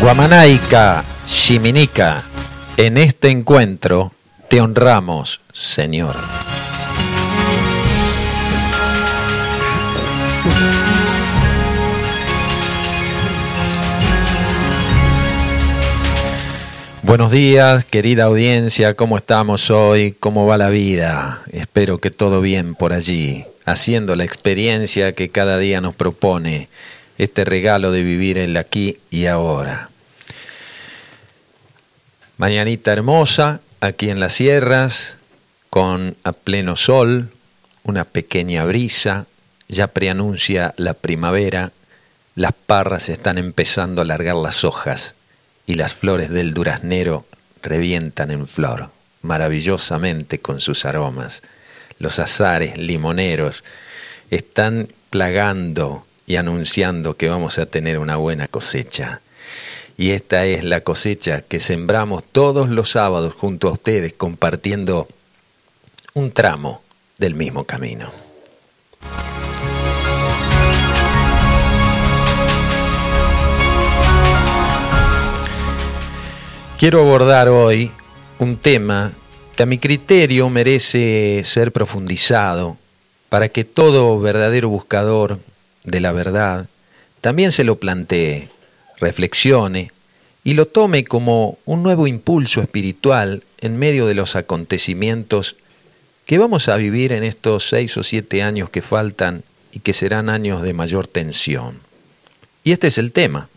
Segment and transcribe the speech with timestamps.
[0.00, 2.24] Guamanaica, Shiminica,
[2.78, 4.12] en este encuentro
[4.48, 6.16] te honramos, Señor.
[17.02, 20.16] Buenos días, querida audiencia, ¿cómo estamos hoy?
[20.18, 21.42] ¿Cómo va la vida?
[21.52, 26.68] Espero que todo bien por allí, haciendo la experiencia que cada día nos propone
[27.18, 29.89] este regalo de vivir el aquí y ahora.
[32.40, 35.18] Mañanita hermosa, aquí en las sierras,
[35.68, 37.28] con a pleno sol,
[37.82, 39.26] una pequeña brisa,
[39.68, 41.72] ya preanuncia la primavera,
[42.36, 45.16] las parras están empezando a largar las hojas
[45.66, 47.26] y las flores del duraznero
[47.62, 48.88] revientan en flor,
[49.20, 51.42] maravillosamente con sus aromas.
[51.98, 53.64] Los azares limoneros
[54.30, 59.20] están plagando y anunciando que vamos a tener una buena cosecha.
[60.00, 65.06] Y esta es la cosecha que sembramos todos los sábados junto a ustedes compartiendo
[66.14, 66.80] un tramo
[67.18, 68.10] del mismo camino.
[76.78, 77.90] Quiero abordar hoy
[78.38, 79.12] un tema
[79.54, 82.78] que a mi criterio merece ser profundizado
[83.28, 85.40] para que todo verdadero buscador
[85.84, 86.68] de la verdad,
[87.20, 88.48] también se lo plantee,
[89.00, 89.92] reflexione
[90.44, 95.56] y lo tome como un nuevo impulso espiritual en medio de los acontecimientos
[96.24, 100.28] que vamos a vivir en estos seis o siete años que faltan y que serán
[100.28, 101.80] años de mayor tensión.
[102.64, 103.48] Y este es el tema.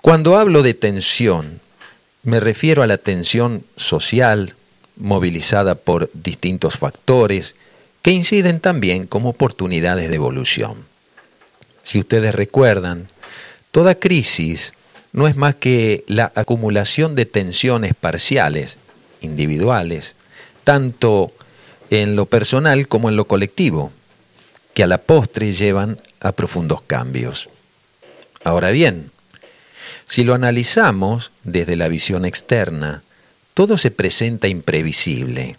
[0.00, 1.60] Cuando hablo de tensión,
[2.22, 4.54] me refiero a la tensión social
[4.96, 7.54] movilizada por distintos factores
[8.02, 10.76] que inciden también como oportunidades de evolución.
[11.82, 13.08] Si ustedes recuerdan,
[13.74, 14.72] toda crisis
[15.12, 18.76] no es más que la acumulación de tensiones parciales,
[19.20, 20.14] individuales,
[20.62, 21.32] tanto
[21.90, 23.90] en lo personal como en lo colectivo,
[24.74, 27.48] que a la postre llevan a profundos cambios.
[28.44, 29.10] Ahora bien,
[30.06, 33.02] si lo analizamos desde la visión externa,
[33.54, 35.56] todo se presenta imprevisible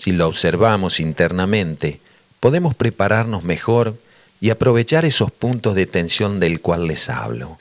[0.00, 2.00] si lo observamos internamente,
[2.40, 3.98] podemos prepararnos mejor
[4.40, 7.58] y aprovechar esos puntos de tensión del cual les hablo.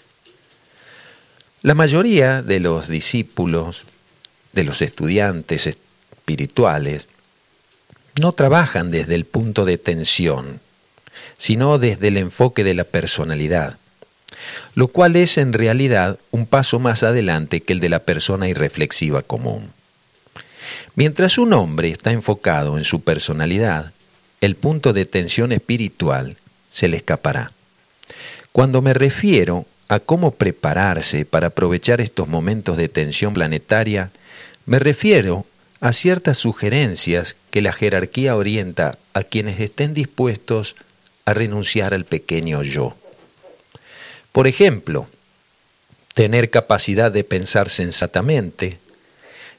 [1.62, 3.84] La mayoría de los discípulos,
[4.54, 7.08] de los estudiantes espirituales,
[8.20, 10.62] no trabajan desde el punto de tensión,
[11.38, 13.78] sino desde el enfoque de la personalidad,
[14.74, 19.22] lo cual es en realidad un paso más adelante que el de la persona irreflexiva
[19.22, 19.72] común.
[20.96, 23.92] Mientras un hombre está enfocado en su personalidad,
[24.40, 26.38] el punto de tensión espiritual
[26.72, 27.52] se le escapará.
[28.52, 34.12] Cuando me refiero a cómo prepararse para aprovechar estos momentos de tensión planetaria,
[34.66, 35.46] me refiero
[35.82, 40.76] a ciertas sugerencias que la jerarquía orienta a quienes estén dispuestos
[41.26, 42.96] a renunciar al pequeño yo.
[44.32, 45.08] Por ejemplo,
[46.14, 48.78] tener capacidad de pensar sensatamente,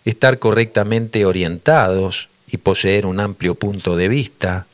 [0.04, 4.66] estar correctamente orientados y poseer un amplio punto de vista,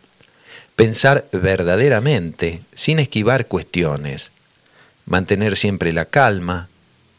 [0.77, 4.31] pensar verdaderamente sin esquivar cuestiones,
[5.07, 6.69] mantener siempre la calma,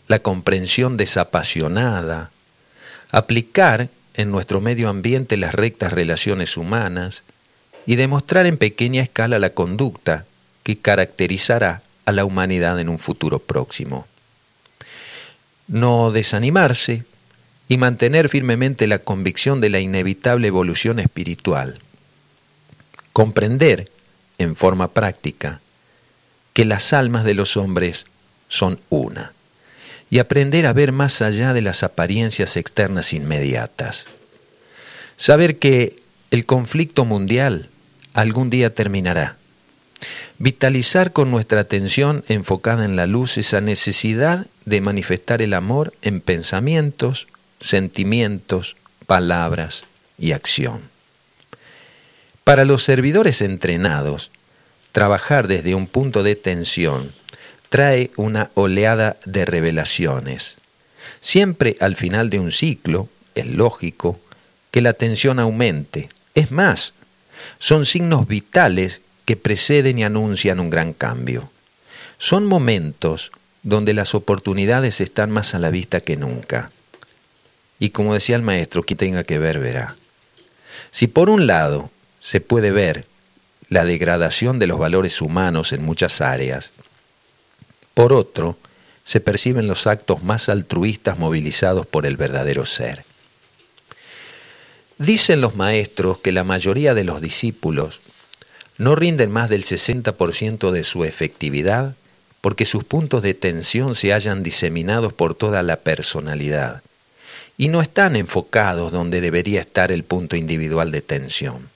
[0.08, 2.32] la comprensión desapasionada,
[3.12, 7.24] aplicar en nuestro medio ambiente las rectas relaciones humanas
[7.86, 10.26] y demostrar en pequeña escala la conducta
[10.64, 14.08] que caracterizará a la humanidad en un futuro próximo.
[15.68, 17.04] No desanimarse,
[17.70, 21.80] y mantener firmemente la convicción de la inevitable evolución espiritual.
[23.18, 23.90] Comprender,
[24.38, 25.60] en forma práctica,
[26.54, 28.06] que las almas de los hombres
[28.48, 29.34] son una,
[30.12, 34.06] y aprender a ver más allá de las apariencias externas inmediatas.
[35.18, 37.70] Saber que el conflicto mundial
[38.14, 39.38] algún día terminará.
[40.38, 46.22] Vitalizar con nuestra atención enfocada en la luz esa necesidad de manifestar el amor en
[46.22, 47.26] pensamientos,
[47.60, 48.76] sentimientos,
[49.08, 49.86] palabras
[50.20, 50.97] y acción.
[52.48, 54.32] Para los servidores entrenados,
[54.94, 57.12] trabajar desde un punto de tensión
[57.68, 60.56] trae una oleada de revelaciones.
[61.20, 64.22] Siempre al final de un ciclo es lógico
[64.72, 66.08] que la tensión aumente.
[66.36, 66.94] Es más,
[67.60, 71.52] son signos vitales que preceden y anuncian un gran cambio.
[72.18, 76.72] Son momentos donde las oportunidades están más a la vista que nunca.
[77.78, 79.98] Y como decía el maestro, que tenga que ver, verá.
[80.92, 83.06] Si por un lado se puede ver
[83.70, 86.72] la degradación de los valores humanos en muchas áreas,
[87.98, 88.58] por otro,
[89.04, 93.06] se perciben los actos más altruistas movilizados por el verdadero ser.
[95.00, 98.00] Dicen los maestros que la mayoría de los discípulos
[98.78, 101.96] no rinden más del 60% de su efectividad
[102.42, 106.84] porque sus puntos de tensión se hayan diseminados por toda la personalidad
[107.58, 111.70] y no están enfocados donde debería estar el punto individual de tensión.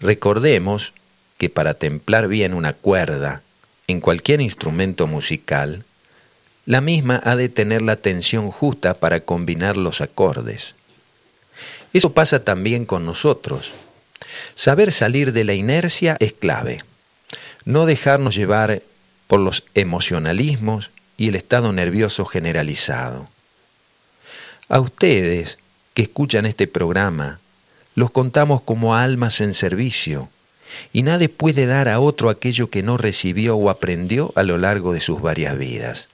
[0.00, 0.92] Recordemos
[1.38, 3.42] que para templar bien una cuerda
[3.86, 5.84] en cualquier instrumento musical,
[6.64, 10.74] la misma ha de tener la tensión justa para combinar los acordes.
[11.92, 13.70] Eso pasa también con nosotros.
[14.54, 16.78] Saber salir de la inercia es clave.
[17.64, 18.82] No dejarnos llevar
[19.28, 23.28] por los emocionalismos y el estado nervioso generalizado.
[24.68, 25.58] A ustedes
[25.94, 27.40] que escuchan este programa,
[27.96, 30.28] los contamos como almas en servicio,
[30.92, 34.92] y nadie puede dar a otro aquello que no recibió o aprendió a lo largo
[34.92, 36.08] de sus varias vidas.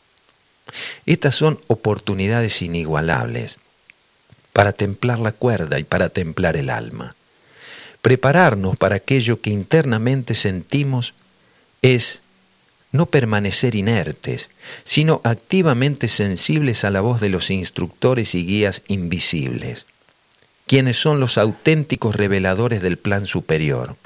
[1.05, 3.59] Estas son oportunidades inigualables
[4.53, 7.17] para templar la cuerda y para templar el alma.
[8.01, 11.15] Prepararnos para aquello que internamente sentimos
[11.83, 12.21] es
[12.93, 14.51] no permanecer inertes,
[14.85, 19.87] sino activamente sensibles a la voz de los instructores y guías invisibles,
[20.67, 23.97] quienes son los auténticos reveladores del plan superior.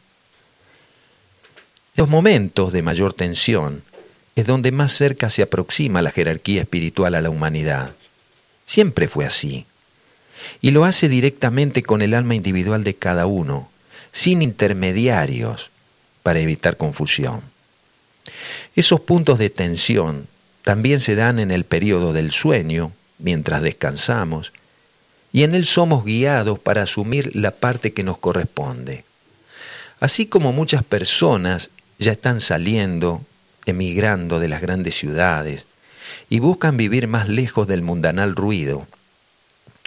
[1.97, 3.83] En los momentos de mayor tensión
[4.35, 7.93] es donde más cerca se aproxima la jerarquía espiritual a la humanidad.
[8.67, 9.65] Siempre fue así.
[10.61, 13.71] Y lo hace directamente con el alma individual de cada uno,
[14.13, 15.71] sin intermediarios,
[16.23, 17.41] para evitar confusión.
[18.75, 20.27] Esos puntos de tensión
[20.63, 24.53] también se dan en el periodo del sueño, mientras descansamos,
[25.37, 29.05] y en él somos guiados para asumir la parte que nos corresponde.
[30.01, 31.69] Así como muchas personas
[31.99, 33.21] ya están saliendo,
[33.67, 35.67] emigrando de las grandes ciudades,
[36.31, 38.87] y buscan vivir más lejos del mundanal ruido,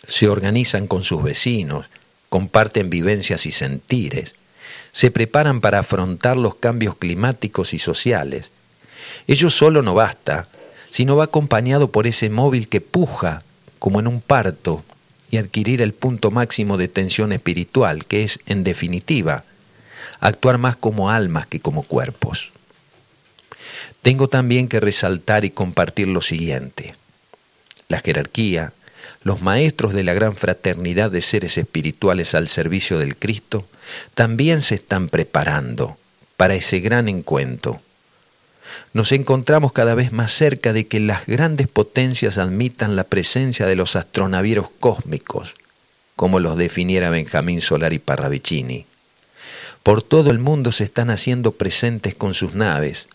[0.08, 1.88] se organizan con sus vecinos,
[2.30, 4.36] comparten vivencias y sentires,
[4.92, 8.52] se preparan para afrontar los cambios climáticos y sociales.
[9.26, 10.48] Ello solo no basta,
[10.92, 13.42] sino va acompañado por ese móvil que puja,
[13.80, 14.84] como en un parto,
[15.32, 19.44] y adquirir el punto máximo de tensión espiritual, que es, en definitiva,
[20.20, 22.52] actuar más como almas que como cuerpos.
[24.02, 26.96] Tengo también que resaltar y compartir lo siguiente.
[27.88, 28.74] La jerarquía,
[29.24, 33.68] los maestros de la gran fraternidad de seres espirituales al servicio del Cristo,
[34.14, 35.98] también se están preparando
[36.38, 37.82] para ese gran encuentro.
[38.94, 43.76] Nos encontramos cada vez más cerca de que las grandes potencias admitan la presencia de
[43.76, 45.56] los astronavieros cósmicos,
[46.16, 48.86] como los definiera Benjamín Solari Parravicini.
[49.84, 53.08] Por todo el mundo se están haciendo presentes con sus naves.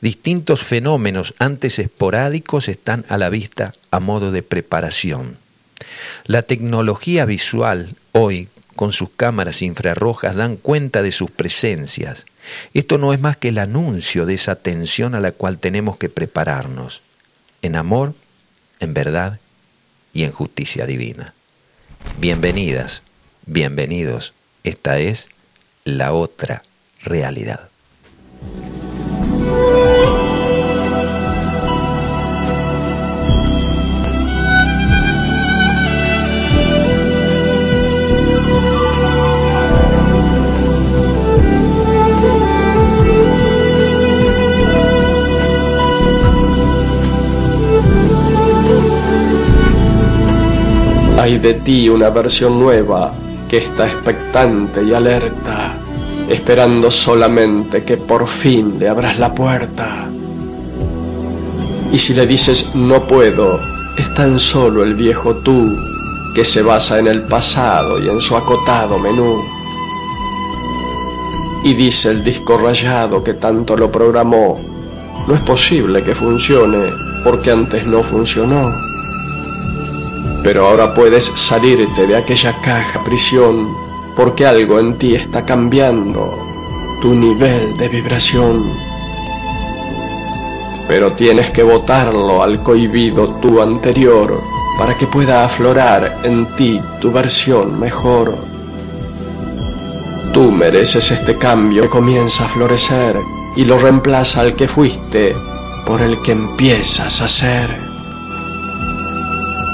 [0.00, 5.36] Distintos fenómenos antes esporádicos están a la vista a modo de preparación.
[6.26, 12.26] La tecnología visual hoy con sus cámaras infrarrojas dan cuenta de sus presencias.
[12.74, 16.08] Esto no es más que el anuncio de esa tensión a la cual tenemos que
[16.08, 17.02] prepararnos,
[17.62, 18.14] en amor,
[18.80, 19.40] en verdad
[20.12, 21.34] y en justicia divina.
[22.18, 23.02] Bienvenidas,
[23.46, 24.34] bienvenidos,
[24.64, 25.28] esta es
[25.84, 26.62] la otra
[27.02, 27.68] realidad.
[51.28, 53.12] Hay de ti una versión nueva
[53.50, 55.74] que está expectante y alerta,
[56.26, 60.08] esperando solamente que por fin le abras la puerta.
[61.92, 63.60] Y si le dices no puedo,
[63.98, 65.70] es tan solo el viejo tú
[66.34, 69.38] que se basa en el pasado y en su acotado menú.
[71.62, 74.56] Y dice el disco rayado que tanto lo programó,
[75.26, 76.84] no es posible que funcione
[77.22, 78.87] porque antes no funcionó
[80.42, 83.68] pero ahora puedes salirte de aquella caja prisión
[84.16, 86.38] porque algo en ti está cambiando
[87.00, 88.64] tu nivel de vibración.
[90.88, 94.40] Pero tienes que botarlo al cohibido tu anterior
[94.78, 98.34] para que pueda aflorar en ti tu versión mejor.
[100.32, 103.16] Tú mereces este cambio que comienza a florecer
[103.56, 105.34] y lo reemplaza al que fuiste
[105.86, 107.87] por el que empiezas a ser.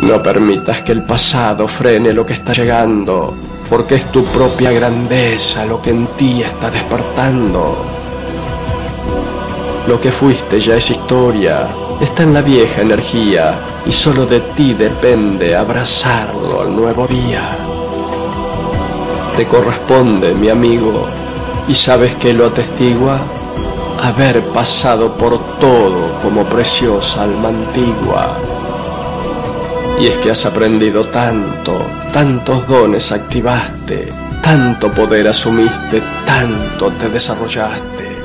[0.04, 3.34] No permitas que el pasado frene lo que está llegando,
[3.70, 7.74] porque es tu propia grandeza lo que en ti está despertando.
[9.88, 11.66] Lo que fuiste ya es historia
[12.02, 17.56] está en la vieja energía y solo de ti depende abrazarlo al nuevo día.
[19.38, 21.06] Te corresponde, mi amigo,
[21.66, 23.22] y sabes que lo atestigua
[24.02, 28.53] haber pasado por todo como preciosa alma antigua.
[30.00, 31.80] Y es que has aprendido tanto,
[32.12, 34.08] tantos dones activaste,
[34.42, 38.16] tanto poder asumiste, tanto te desarrollaste.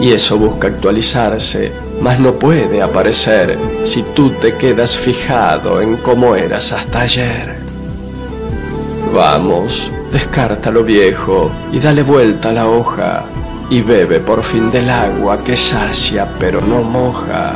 [0.00, 6.34] Y eso busca actualizarse, mas no puede aparecer si tú te quedas fijado en cómo
[6.36, 7.56] eras hasta ayer.
[9.14, 13.24] Vamos, descarta lo viejo y dale vuelta a la hoja
[13.70, 17.52] y bebe por fin del agua que sacia pero no moja.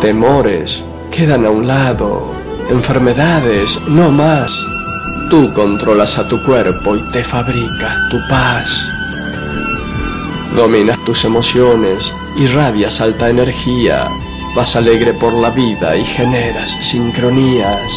[0.00, 2.32] Temores quedan a un lado,
[2.70, 4.52] enfermedades no más.
[5.28, 8.82] Tú controlas a tu cuerpo y te fabricas tu paz.
[10.56, 14.08] Dominas tus emociones, irradias alta energía,
[14.56, 17.92] vas alegre por la vida y generas sincronías.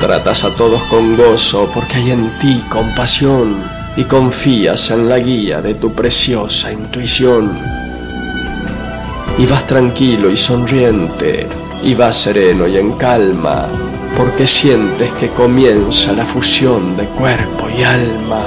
[0.00, 3.58] Tratas a todos con gozo porque hay en ti compasión
[3.96, 7.77] y confías en la guía de tu preciosa intuición.
[9.38, 11.46] Y vas tranquilo y sonriente,
[11.82, 13.68] y vas sereno y en calma,
[14.16, 18.44] porque sientes que comienza la fusión de cuerpo y alma.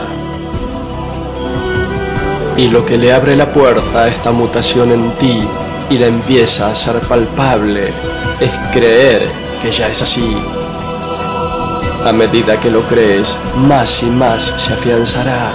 [2.57, 5.41] Y lo que le abre la puerta a esta mutación en ti
[5.89, 7.87] y la empieza a ser palpable
[8.39, 9.21] es creer
[9.61, 10.35] que ya es así
[12.05, 15.51] a medida que lo crees, más y más se afianzará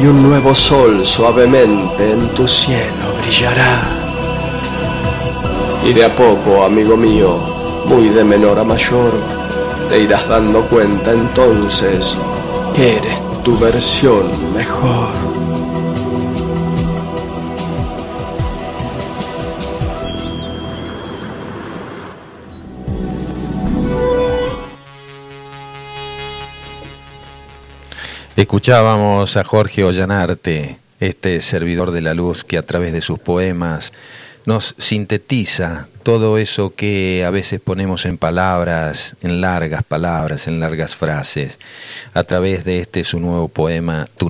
[0.00, 4.09] y un nuevo sol suavemente en tu cielo brillará.
[5.82, 7.38] Y de a poco, amigo mío,
[7.86, 9.12] muy de menor a mayor,
[9.88, 12.16] te irás dando cuenta entonces
[12.76, 15.08] que eres tu versión mejor.
[28.36, 33.92] Escuchábamos a Jorge Ollanarte, este servidor de la luz que a través de sus poemas
[34.50, 40.96] nos sintetiza todo eso que a veces ponemos en palabras, en largas palabras, en largas
[40.96, 41.56] frases,
[42.14, 44.28] a través de este su nuevo poema, Tu